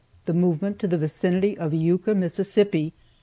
[0.25, 2.93] THE MOVEMENT TO THE VICINITY OF IUKA, MISSISSIPPI.